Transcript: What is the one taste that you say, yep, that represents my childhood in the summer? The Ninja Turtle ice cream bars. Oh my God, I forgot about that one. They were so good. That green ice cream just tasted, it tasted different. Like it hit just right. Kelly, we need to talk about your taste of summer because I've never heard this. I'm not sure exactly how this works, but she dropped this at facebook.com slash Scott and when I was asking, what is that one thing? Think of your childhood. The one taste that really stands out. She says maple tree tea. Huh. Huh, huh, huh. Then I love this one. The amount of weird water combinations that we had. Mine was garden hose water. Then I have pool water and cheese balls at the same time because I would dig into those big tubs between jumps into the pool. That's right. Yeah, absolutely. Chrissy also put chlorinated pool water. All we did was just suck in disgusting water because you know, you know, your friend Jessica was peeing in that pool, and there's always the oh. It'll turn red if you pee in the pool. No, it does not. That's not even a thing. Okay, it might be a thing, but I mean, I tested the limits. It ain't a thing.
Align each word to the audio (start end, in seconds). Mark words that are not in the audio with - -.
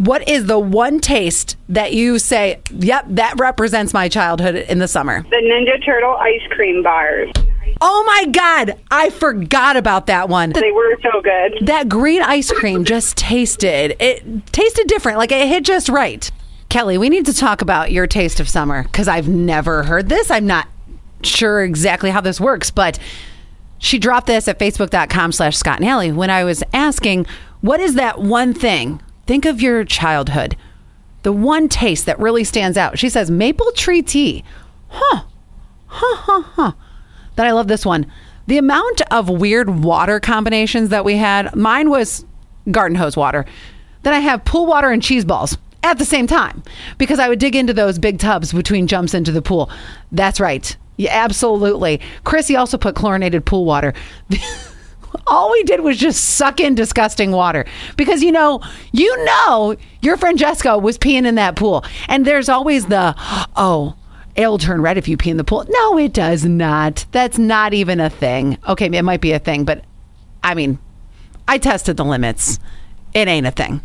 What 0.00 0.26
is 0.26 0.46
the 0.46 0.58
one 0.58 1.00
taste 1.00 1.58
that 1.68 1.92
you 1.92 2.18
say, 2.18 2.62
yep, 2.70 3.04
that 3.10 3.38
represents 3.38 3.92
my 3.92 4.08
childhood 4.08 4.54
in 4.54 4.78
the 4.78 4.88
summer? 4.88 5.24
The 5.24 5.36
Ninja 5.36 5.84
Turtle 5.84 6.16
ice 6.16 6.40
cream 6.52 6.82
bars. 6.82 7.30
Oh 7.82 8.02
my 8.06 8.32
God, 8.32 8.80
I 8.90 9.10
forgot 9.10 9.76
about 9.76 10.06
that 10.06 10.30
one. 10.30 10.54
They 10.54 10.72
were 10.72 10.96
so 11.02 11.20
good. 11.20 11.66
That 11.66 11.90
green 11.90 12.22
ice 12.22 12.50
cream 12.50 12.86
just 12.86 13.18
tasted, 13.18 13.94
it 14.00 14.46
tasted 14.46 14.86
different. 14.86 15.18
Like 15.18 15.32
it 15.32 15.46
hit 15.46 15.64
just 15.64 15.90
right. 15.90 16.30
Kelly, 16.70 16.96
we 16.96 17.10
need 17.10 17.26
to 17.26 17.34
talk 17.34 17.60
about 17.60 17.92
your 17.92 18.06
taste 18.06 18.40
of 18.40 18.48
summer 18.48 18.84
because 18.84 19.06
I've 19.06 19.28
never 19.28 19.82
heard 19.82 20.08
this. 20.08 20.30
I'm 20.30 20.46
not 20.46 20.66
sure 21.22 21.62
exactly 21.62 22.08
how 22.08 22.22
this 22.22 22.40
works, 22.40 22.70
but 22.70 22.98
she 23.76 23.98
dropped 23.98 24.28
this 24.28 24.48
at 24.48 24.58
facebook.com 24.58 25.32
slash 25.32 25.58
Scott 25.58 25.82
and 25.82 26.16
when 26.16 26.30
I 26.30 26.44
was 26.44 26.64
asking, 26.72 27.26
what 27.60 27.80
is 27.80 27.96
that 27.96 28.18
one 28.18 28.54
thing? 28.54 29.02
Think 29.30 29.44
of 29.44 29.62
your 29.62 29.84
childhood. 29.84 30.56
The 31.22 31.30
one 31.30 31.68
taste 31.68 32.06
that 32.06 32.18
really 32.18 32.42
stands 32.42 32.76
out. 32.76 32.98
She 32.98 33.08
says 33.08 33.30
maple 33.30 33.70
tree 33.76 34.02
tea. 34.02 34.42
Huh. 34.88 35.22
Huh, 35.86 36.16
huh, 36.16 36.42
huh. 36.42 36.72
Then 37.36 37.46
I 37.46 37.52
love 37.52 37.68
this 37.68 37.86
one. 37.86 38.10
The 38.48 38.58
amount 38.58 39.02
of 39.12 39.30
weird 39.30 39.84
water 39.84 40.18
combinations 40.18 40.88
that 40.88 41.04
we 41.04 41.16
had. 41.16 41.54
Mine 41.54 41.90
was 41.90 42.24
garden 42.72 42.96
hose 42.96 43.16
water. 43.16 43.46
Then 44.02 44.14
I 44.14 44.18
have 44.18 44.44
pool 44.44 44.66
water 44.66 44.90
and 44.90 45.00
cheese 45.00 45.24
balls 45.24 45.56
at 45.84 45.98
the 45.98 46.04
same 46.04 46.26
time 46.26 46.64
because 46.98 47.20
I 47.20 47.28
would 47.28 47.38
dig 47.38 47.54
into 47.54 47.72
those 47.72 48.00
big 48.00 48.18
tubs 48.18 48.52
between 48.52 48.88
jumps 48.88 49.14
into 49.14 49.30
the 49.30 49.42
pool. 49.42 49.70
That's 50.10 50.40
right. 50.40 50.76
Yeah, 50.96 51.12
absolutely. 51.12 52.00
Chrissy 52.24 52.56
also 52.56 52.76
put 52.76 52.96
chlorinated 52.96 53.46
pool 53.46 53.64
water. 53.64 53.94
All 55.26 55.50
we 55.50 55.62
did 55.64 55.80
was 55.80 55.96
just 55.96 56.24
suck 56.24 56.60
in 56.60 56.74
disgusting 56.74 57.32
water 57.32 57.64
because 57.96 58.22
you 58.22 58.32
know, 58.32 58.60
you 58.92 59.24
know, 59.24 59.76
your 60.02 60.16
friend 60.16 60.38
Jessica 60.38 60.78
was 60.78 60.98
peeing 60.98 61.26
in 61.26 61.34
that 61.36 61.56
pool, 61.56 61.84
and 62.08 62.26
there's 62.26 62.48
always 62.48 62.86
the 62.86 63.14
oh. 63.56 63.94
It'll 64.36 64.58
turn 64.58 64.80
red 64.80 64.96
if 64.96 65.08
you 65.08 65.16
pee 65.16 65.30
in 65.30 65.36
the 65.38 65.44
pool. 65.44 65.66
No, 65.68 65.98
it 65.98 66.12
does 66.12 66.44
not. 66.44 67.04
That's 67.10 67.36
not 67.36 67.74
even 67.74 67.98
a 67.98 68.08
thing. 68.08 68.58
Okay, 68.66 68.86
it 68.86 69.02
might 69.02 69.20
be 69.20 69.32
a 69.32 69.40
thing, 69.40 69.64
but 69.64 69.84
I 70.42 70.54
mean, 70.54 70.78
I 71.48 71.58
tested 71.58 71.96
the 71.96 72.04
limits. 72.04 72.60
It 73.12 73.26
ain't 73.26 73.46
a 73.46 73.50
thing. 73.50 73.80